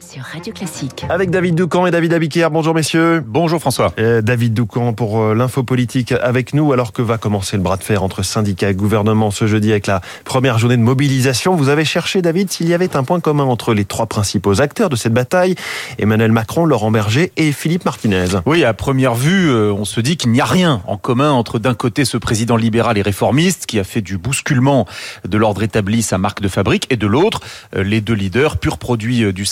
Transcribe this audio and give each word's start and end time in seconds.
sur 0.00 0.22
Radio 0.22 0.52
Classique. 0.52 1.04
Avec 1.08 1.30
David 1.30 1.54
Doucan 1.54 1.86
et 1.86 1.90
David 1.90 2.12
Abiquière. 2.12 2.50
Bonjour 2.50 2.74
messieurs. 2.74 3.22
Bonjour 3.26 3.60
François. 3.60 3.92
Euh, 3.98 4.20
David 4.22 4.54
Doucan 4.54 4.92
pour 4.92 5.20
euh, 5.20 5.34
l'info 5.34 5.62
politique 5.62 6.12
avec 6.12 6.54
nous 6.54 6.72
alors 6.72 6.92
que 6.92 7.02
va 7.02 7.18
commencer 7.18 7.56
le 7.56 7.62
bras 7.62 7.76
de 7.76 7.82
fer 7.84 8.02
entre 8.02 8.22
syndicats 8.22 8.70
et 8.70 8.74
gouvernement 8.74 9.30
ce 9.30 9.46
jeudi 9.46 9.70
avec 9.70 9.86
la 9.86 10.00
première 10.24 10.58
journée 10.58 10.76
de 10.76 10.82
mobilisation? 10.82 11.56
Vous 11.56 11.68
avez 11.68 11.84
cherché 11.84 12.22
David 12.22 12.50
s'il 12.50 12.68
y 12.68 12.74
avait 12.74 12.96
un 12.96 13.04
point 13.04 13.20
commun 13.20 13.44
entre 13.44 13.74
les 13.74 13.84
trois 13.84 14.06
principaux 14.06 14.60
acteurs 14.60 14.88
de 14.88 14.96
cette 14.96 15.14
bataille, 15.14 15.54
Emmanuel 15.98 16.32
Macron, 16.32 16.66
Laurent 16.66 16.90
Berger 16.90 17.32
et 17.36 17.52
Philippe 17.52 17.84
Martinez. 17.84 18.26
Oui, 18.46 18.64
à 18.64 18.74
première 18.74 19.14
vue, 19.14 19.50
euh, 19.50 19.72
on 19.72 19.84
se 19.84 20.00
dit 20.00 20.16
qu'il 20.16 20.30
n'y 20.30 20.40
a 20.40 20.46
rien 20.46 20.82
en 20.86 20.96
commun 20.96 21.30
entre 21.30 21.58
d'un 21.58 21.74
côté 21.74 22.04
ce 22.04 22.16
président 22.16 22.56
libéral 22.56 22.98
et 22.98 23.02
réformiste 23.02 23.66
qui 23.66 23.78
a 23.78 23.84
fait 23.84 24.02
du 24.02 24.18
bousculement 24.18 24.86
de 25.26 25.38
l'ordre 25.38 25.62
établi 25.62 26.02
sa 26.02 26.18
marque 26.18 26.40
de 26.40 26.48
fabrique 26.48 26.86
et 26.90 26.96
de 26.96 27.06
l'autre 27.06 27.40
les 27.74 28.00
deux 28.00 28.14
leaders 28.14 28.58
pur 28.58 28.78
produits 28.78 29.32
du 29.32 29.44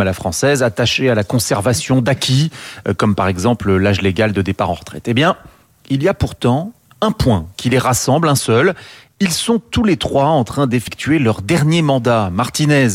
à 0.00 0.04
la 0.04 0.12
française, 0.12 0.62
attaché 0.62 1.10
à 1.10 1.14
la 1.14 1.24
conservation 1.24 2.00
d'acquis, 2.00 2.50
euh, 2.88 2.94
comme 2.94 3.14
par 3.14 3.28
exemple 3.28 3.76
l'âge 3.76 4.00
légal 4.02 4.32
de 4.32 4.42
départ 4.42 4.70
en 4.70 4.74
retraite. 4.74 5.08
Eh 5.08 5.14
bien, 5.14 5.36
il 5.88 6.02
y 6.02 6.08
a 6.08 6.14
pourtant 6.14 6.72
un 7.00 7.12
point 7.12 7.46
qui 7.56 7.70
les 7.70 7.78
rassemble, 7.78 8.28
un 8.28 8.34
seul, 8.34 8.74
ils 9.22 9.32
sont 9.32 9.58
tous 9.58 9.84
les 9.84 9.98
trois 9.98 10.24
en 10.24 10.44
train 10.44 10.66
d'effectuer 10.66 11.18
leur 11.18 11.42
dernier 11.42 11.82
mandat. 11.82 12.30
Martinez 12.32 12.88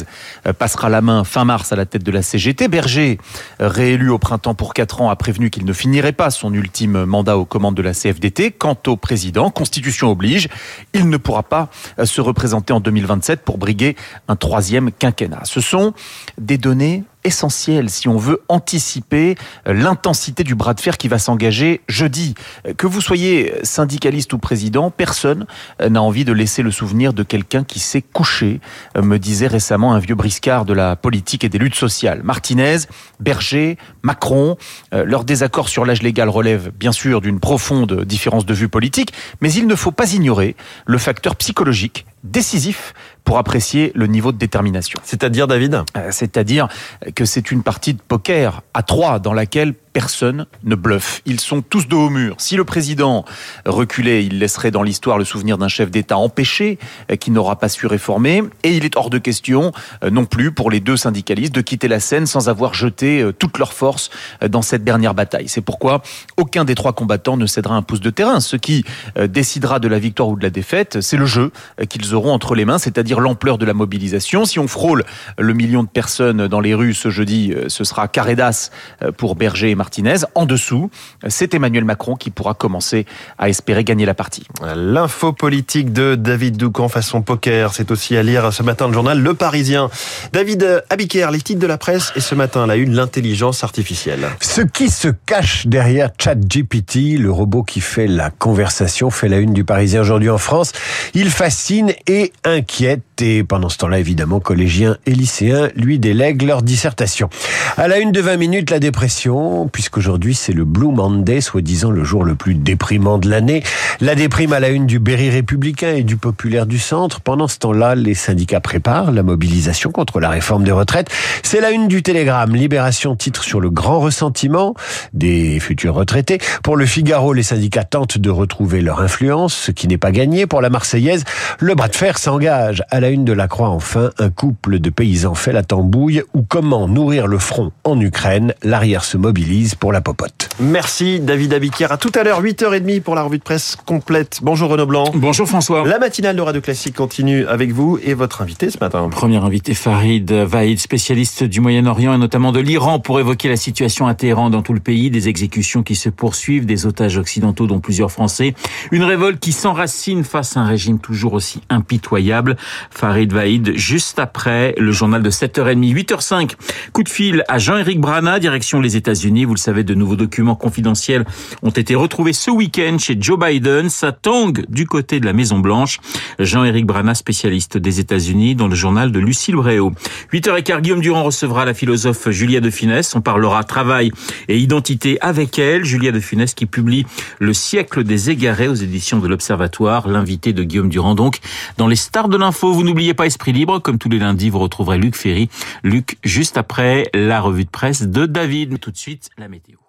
euh, 0.48 0.53
passera 0.53 0.89
la 0.89 1.01
main 1.01 1.23
fin 1.23 1.45
mars 1.45 1.71
à 1.71 1.75
la 1.75 1.85
tête 1.85 2.03
de 2.03 2.11
la 2.11 2.23
CGT. 2.23 2.67
Berger, 2.67 3.20
euh, 3.61 3.67
réélu 3.67 4.09
au 4.09 4.17
printemps 4.17 4.55
pour 4.55 4.73
quatre 4.73 5.01
ans, 5.01 5.11
a 5.11 5.15
prévenu 5.15 5.51
qu'il 5.51 5.65
ne 5.65 5.73
finirait 5.73 6.13
pas 6.13 6.31
son 6.31 6.51
ultime 6.51 7.05
mandat 7.05 7.38
aux 7.38 7.45
commandes 7.45 7.75
de 7.75 7.84
la 7.84 7.93
CFDT. 7.93 8.51
Quant 8.51 8.77
au 8.88 8.98
président, 8.98 9.51
Constitution 9.51 10.09
oblige, 10.09 10.49
il 10.93 11.09
ne 11.09 11.17
pourra 11.17 11.43
pas 11.43 11.70
euh, 11.99 12.05
se 12.05 12.21
représenter 12.21 12.73
en 12.73 12.79
2027 12.79 13.41
pour 13.43 13.59
briguer 13.59 13.95
un 14.27 14.35
troisième 14.35 14.91
quinquennat. 14.91 15.41
Ce 15.43 15.62
sont 15.62 15.93
des 16.39 16.57
données 16.57 17.03
essentiel 17.25 17.89
si 17.89 18.07
on 18.07 18.17
veut 18.17 18.41
anticiper 18.47 19.35
euh, 19.67 19.73
l'intensité 19.73 20.43
du 20.43 20.55
bras 20.55 20.73
de 20.73 20.79
fer 20.79 20.98
qui 20.98 21.07
va 21.07 21.20
s'engager 21.20 21.82
jeudi. 21.87 22.35
Euh, 22.67 22.73
que 22.73 22.87
vous 22.87 23.01
soyez 23.01 23.54
syndicaliste 23.63 24.32
ou 24.34 24.37
président, 24.37 24.91
personne 24.91 25.45
euh, 25.82 25.90
n'a 25.90 26.01
envie 26.01 26.23
de 26.23 26.32
laisser 26.32 26.62
le 26.62 26.71
souvenir 26.71 27.13
de 27.13 27.23
quelqu'un 27.23 27.63
qui 27.63 27.79
s'est 27.79 28.01
couché, 28.01 28.59
me 28.95 29.17
disait 29.17 29.48
récemment 29.48 29.93
un 29.93 29.99
vieux 29.99 30.15
briscard 30.15 30.65
de 30.65 30.73
la 30.73 30.95
politique 30.95 31.43
et 31.43 31.49
des 31.49 31.57
luttes 31.57 31.76
sociales. 31.76 32.21
Martinez, 32.23 32.77
Berger, 33.20 33.77
Macron, 34.04 34.57
leur 34.91 35.23
désaccord 35.23 35.70
sur 35.70 35.85
l'âge 35.85 36.01
légal 36.01 36.29
relève 36.29 36.71
bien 36.71 36.91
sûr 36.91 37.21
d'une 37.21 37.39
profonde 37.39 38.04
différence 38.04 38.45
de 38.45 38.54
vue 38.54 38.70
politique, 38.70 39.13
mais 39.41 39.51
il 39.51 39.67
ne 39.67 39.76
faut 39.76 39.91
pas 39.91 40.13
ignorer 40.13 40.55
le 40.85 40.98
facteur 40.98 41.35
psychologique 41.35 42.05
décisif 42.26 42.93
pour 43.23 43.37
apprécier 43.37 43.91
le 43.95 44.07
niveau 44.07 44.31
de 44.31 44.37
détermination. 44.37 44.99
C'est-à-dire, 45.04 45.48
David? 45.48 45.84
C'est-à-dire 46.12 46.67
que 47.15 47.26
c'est 47.26 47.51
une 47.51 47.63
partie 47.63 47.93
de 47.93 48.01
poker 48.01 48.62
à 48.73 48.84
trois 48.84 49.20
dans 49.20 49.34
laquelle 49.34 49.73
personne 49.95 50.45
ne 50.65 50.76
bluffe. 50.76 51.21
Ils 51.26 51.40
sont 51.40 51.62
tous 51.62 51.87
de 51.87 51.95
haut 51.95 52.09
mur. 52.09 52.35
Si 52.37 52.57
le 52.57 52.65
président 52.65 53.23
reculait, 53.65 54.26
il 54.26 54.40
laisserait 54.40 54.70
dans 54.70 54.84
l'histoire 54.84 55.17
le 55.17 55.23
souvenir 55.23 55.57
d'un 55.57 55.70
chef 55.70 55.90
d'État 55.90 56.17
empêché 56.17 56.79
euh, 57.09 57.15
qui 57.15 57.32
n'aura 57.32 57.57
pas 57.57 57.70
su 57.70 57.87
réformer. 57.87 58.43
Et 58.63 58.76
il 58.76 58.84
est 58.84 58.98
hors 58.98 59.10
de 59.10 59.20
question 59.20 59.71
euh, 60.04 60.10
non 60.10 60.26
plus 60.26 60.51
pour 60.51 60.70
les 60.70 60.82
deux 60.82 60.98
syndicalistes 60.98 61.55
de 61.55 61.62
quitter 61.62 61.87
la 61.87 62.01
scène 62.01 62.26
sans 62.26 62.49
avoir 62.49 62.73
jeté 62.73 63.21
euh, 63.21 63.32
toute 63.32 63.57
leur 63.57 63.71
force 63.71 64.09
dans 64.45 64.62
cette 64.62 64.84
dernière 64.84 65.13
bataille. 65.13 65.47
C'est 65.47 65.62
pourquoi 65.62 66.01
aucun 66.35 66.66
des 66.66 66.75
trois 66.75 66.91
combattants 66.91 67.38
ne 67.38 67.45
cédera 67.45 67.75
un 67.75 67.81
pouce 67.81 68.01
de 68.01 68.09
terrain. 68.09 68.41
Ce 68.41 68.57
qui 68.57 68.84
décidera 69.29 69.79
de 69.79 69.88
la 69.88 69.97
victoire 69.97 70.28
ou 70.28 70.35
de 70.35 70.44
la 70.44 70.50
défaite, 70.50 71.00
c'est 71.00 71.16
le 71.16 71.25
jeu 71.25 71.51
qu'ils 71.88 72.13
auront 72.13 72.15
entre 72.24 72.56
les 72.56 72.66
mains, 72.66 72.78
c'est-à-dire 72.78 73.19
l'ampleur 73.19 73.58
de 73.58 73.66
la 73.66 73.74
mobilisation. 73.74 74.46
Si 74.46 74.59
on 74.59 74.68
frôle 74.68 75.03
le 75.38 75.53
million 75.53 75.84
de 75.84 75.90
personnes 75.90 76.47
dans 76.47 76.59
les 76.59 76.74
rues 76.74 76.94
ce 76.94 77.09
jeudi, 77.09 77.53
ce 77.68 77.84
sera 77.84 78.07
carré 78.07 78.35
d'as 78.35 78.72
pour 79.18 79.35
Berger 79.35 79.72
et 79.72 79.75
Martinez. 79.75 80.18
En 80.35 80.46
dessous, 80.46 80.90
c'est 81.28 81.53
Emmanuel 81.53 81.84
Macron 81.84 82.16
qui 82.16 82.30
pourra 82.30 82.53
commencer 82.53 83.06
à 83.38 83.50
espérer 83.50 83.84
gagner 83.84 84.06
la 84.06 84.13
partie. 84.13 84.45
L'info 84.75 85.34
politique 85.34 85.91
de 85.94 86.16
David 86.16 86.57
Doucan 86.57 86.89
façon 86.89 87.22
poker, 87.22 87.73
c'est 87.73 87.91
aussi 87.91 88.16
à 88.16 88.23
lire 88.23 88.53
ce 88.53 88.63
matin 88.63 88.88
le 88.88 88.94
journal 88.94 89.19
Le 89.19 89.34
Parisien. 89.34 89.89
David 90.34 90.84
Abiker, 90.89 91.29
les 91.31 91.41
titres 91.41 91.59
de 91.59 91.68
la 91.68 91.78
presse 91.78 92.12
et 92.16 92.19
ce 92.19 92.35
matin 92.35 92.66
la 92.68 92.75
une, 92.75 92.94
l'intelligence 92.95 93.63
artificielle. 93.63 94.25
Ce 94.39 94.62
qui 94.62 94.89
se 94.89 95.07
cache 95.07 95.68
derrière 95.68 96.09
ChatGPT, 96.18 97.18
le 97.18 97.31
robot 97.31 97.63
qui 97.63 97.81
fait 97.81 98.07
la 98.07 98.29
conversation, 98.29 99.09
fait 99.09 99.29
la 99.29 99.38
une 99.38 99.53
du 99.53 99.63
Parisien 99.63 100.01
aujourd'hui 100.01 100.29
en 100.29 100.38
France. 100.38 100.72
Il 101.13 101.29
fascine 101.29 101.94
et 102.07 102.31
inquiète 102.43 103.01
et 103.21 103.43
pendant 103.43 103.69
ce 103.69 103.77
temps-là, 103.77 103.99
évidemment, 103.99 104.39
collégiens 104.39 104.97
et 105.05 105.11
lycéens 105.11 105.69
lui 105.75 105.99
délèguent 105.99 106.41
leur 106.41 106.61
dissertation. 106.61 107.29
À 107.77 107.88
la 107.88 107.99
une 107.99 108.11
de 108.11 108.19
20 108.19 108.38
minutes, 108.38 108.71
la 108.71 108.79
dépression, 108.79 109.69
puisqu'aujourd'hui 109.71 110.35
c'est 110.35 110.53
le 110.53 110.65
Blue 110.65 110.91
Monday, 110.91 111.41
soi-disant 111.41 111.91
le 111.91 112.03
jour 112.03 112.23
le 112.23 112.35
plus 112.35 112.55
déprimant 112.55 113.17
de 113.17 113.29
l'année. 113.29 113.63
La 114.01 114.15
déprime 114.15 114.53
à 114.53 114.59
la 114.59 114.69
une 114.69 114.85
du 114.85 114.99
Berry 114.99 115.29
républicain 115.29 115.94
et 115.94 116.03
du 116.03 116.17
Populaire 116.17 116.65
du 116.65 116.79
Centre. 116.79 117.21
Pendant 117.21 117.47
ce 117.47 117.59
temps-là, 117.59 117.95
les 117.95 118.13
syndicats 118.13 118.59
préparent 118.59 119.11
la 119.11 119.23
mobilisation 119.23 119.91
contre 119.91 120.19
la 120.19 120.29
réforme 120.29 120.63
des 120.63 120.71
retraites. 120.71 121.09
C'est 121.44 121.61
la 121.61 121.71
une 121.71 121.88
du 121.88 122.03
Télégramme. 122.03 122.55
Libération 122.55 123.15
titre 123.15 123.44
sur 123.44 123.59
le 123.59 123.69
grand 123.69 123.99
ressentiment 123.99 124.73
des 125.13 125.59
futurs 125.59 125.94
retraités. 125.94 126.39
Pour 126.63 126.75
le 126.75 126.85
Figaro, 126.85 127.33
les 127.33 127.44
syndicats 127.44 127.83
tentent 127.83 128.17
de 128.17 128.29
retrouver 128.29 128.81
leur 128.81 128.99
influence, 129.01 129.53
ce 129.53 129.71
qui 129.71 129.88
n'est 129.88 129.97
pas 129.97 130.11
gagné. 130.11 130.47
Pour 130.47 130.61
la 130.61 130.69
Marseillaise, 130.69 131.23
le 131.59 131.75
bras 131.85 131.91
de 131.91 131.96
fer 131.96 132.18
s'engage 132.18 132.84
à 132.90 133.00
la 133.00 133.09
une 133.09 133.25
de 133.25 133.34
la 133.34 133.47
Croix, 133.47 133.69
enfin, 133.69 134.09
un 134.18 134.31
couple 134.31 134.79
de 134.79 134.90
paysans 134.90 135.35
fait 135.35 135.51
la 135.51 135.62
tambouille 135.62 136.23
ou 136.34 136.41
comment 136.41 136.88
nourrir 136.88 137.28
le 137.28 137.38
front 137.38 137.72
en 137.84 138.00
Ukraine. 138.00 138.56
L'arrière 138.63 139.03
se 139.03 139.18
mobilise 139.18 139.75
pour 139.75 139.91
la 139.91 140.01
popote. 140.01 140.50
Merci 140.59 141.19
David 141.19 141.53
Abiquière. 141.53 141.91
À 141.91 141.97
tout 141.97 142.12
à 142.16 142.24
l'heure, 142.24 142.41
8h30 142.41 143.01
pour 143.01 143.13
la 143.13 143.22
revue 143.22 143.38
de 143.38 143.44
presse 143.44 143.75
complète. 143.85 144.40
Bonjour 144.41 144.72
Renaud 144.72 144.88
Blanc. 144.88 145.12
Bonjour 145.13 145.47
François. 145.47 145.88
La 145.88 146.00
matinale 146.00 146.35
de 146.35 146.41
Radio 146.41 146.59
Classique 146.59 146.95
continue 146.95 147.45
avec 147.45 147.72
vous 147.72 148.00
et 148.01 148.16
votre 148.16 148.41
invité 148.41 148.72
ce 148.72 148.79
matin. 148.79 149.07
Premier 149.09 149.38
invité 149.38 149.75
Farid 149.75 150.31
Vaïd, 150.31 150.79
spécialiste 150.79 151.44
du 151.44 151.59
Moyen-Orient 151.59 152.16
et 152.16 152.18
notamment 152.18 152.51
de 152.51 152.62
l'Iran 152.62 153.00
pour 153.00 153.19
évoquer 153.19 153.47
la 153.47 153.57
situation 153.57 154.07
à 154.07 154.16
Téhéran 154.16 154.50
dans 154.50 154.63
tout 154.63 154.74
le 154.74 154.79
pays, 154.79 155.12
des 155.12 155.29
exécutions 155.29 155.84
qui 155.84 155.94
se 155.94 156.09
poursuivent, 156.09 156.66
des 156.66 156.88
otages 156.88 157.18
occidentaux 157.18 157.68
dont 157.68 157.79
plusieurs 157.79 158.12
Français, 158.12 158.56
une 158.91 159.03
révolte 159.03 159.40
qui 159.40 159.51
s'enracine 159.51 160.24
face 160.24 160.57
à 160.57 160.62
un 160.62 160.66
régime 160.66 160.97
toujours 160.97 161.34
aussi 161.34 161.62
impitoyable. 161.75 162.56
Farid 162.90 163.31
Vaïd, 163.31 163.74
juste 163.75 164.19
après 164.19 164.74
le 164.78 164.91
journal 164.91 165.22
de 165.22 165.30
7h30, 165.30 165.94
8h05. 165.94 166.52
Coup 166.94 167.03
de 167.03 167.09
fil 167.09 167.44
à 167.47 167.58
Jean-Éric 167.58 168.00
Brana, 168.00 168.40
direction 168.40 168.81
les 168.81 168.96
États-Unis. 168.96 169.46
Vous 169.46 169.53
le 169.53 169.59
savez, 169.59 169.84
de 169.84 169.94
nouveaux 169.94 170.16
documents 170.16 170.56
confidentiels 170.56 171.25
ont 171.62 171.69
été 171.69 171.96
retrouvés 171.96 172.34
ce 172.34 172.50
week-end 172.50 172.97
chez 172.97 173.18
Joe 173.19 173.38
Biden. 173.40 173.90
Ça 173.90 174.12
tangue 174.12 174.66
du 174.69 174.88
côté 174.88 175.19
de 175.19 175.25
la 175.25 175.34
Maison-Blanche. 175.34 176.00
Jean-Éric 176.40 176.86
Brana, 176.86 177.13
spécialiste 177.13 177.78
des 177.78 178.00
États-Unis, 178.00 178.56
dans 178.56 178.68
le 178.68 178.75
journal 178.75 179.12
de 179.12 179.19
Lucille 179.19 179.56
Bréau. 179.56 179.92
8h15, 180.34 180.81
Guillaume 180.81 181.02
Durand 181.02 181.24
recevra 181.24 181.66
la 181.66 181.74
philosophe 181.74 182.30
Julia 182.30 182.62
de 182.62 182.69
Finesse. 182.69 183.16
On 183.16 183.22
parlera 183.22 183.63
travail 183.63 184.12
et 184.47 184.57
identité 184.57 185.18
avec 185.22 185.59
elle. 185.59 185.84
Julia 185.84 186.12
de 186.12 186.19
Finesse 186.19 186.53
qui 186.53 186.66
publie 186.66 187.06
Le 187.40 187.53
siècle 187.53 188.03
des 188.03 188.30
égarés 188.30 188.68
aux 188.68 188.75
éditions 188.75 189.19
de 189.19 189.28
l'Observatoire. 189.28 190.07
L'invité 190.07 190.53
de 190.53 190.63
Guillaume 190.63 190.90
Durand, 190.90 191.16
donc, 191.16 191.40
dans 191.77 191.87
les 191.87 191.95
stars 191.95 192.29
de 192.29 192.37
l'info. 192.37 192.73
Vous 192.73 192.83
n'oubliez 192.83 193.13
pas 193.13 193.25
Esprit 193.25 193.53
Libre. 193.53 193.79
Comme 193.79 193.97
tous 193.97 194.09
les 194.09 194.19
lundis, 194.19 194.49
vous 194.49 194.59
retrouverez 194.59 194.97
Luc 194.97 195.15
Ferry. 195.15 195.49
Luc, 195.83 196.17
juste 196.23 196.57
après 196.57 197.09
la 197.13 197.41
revue 197.41 197.65
de 197.65 197.69
presse 197.69 198.03
de 198.03 198.25
David. 198.25 198.79
Tout 198.79 198.91
de 198.91 198.97
suite, 198.97 199.29
la 199.37 199.47
météo. 199.47 199.84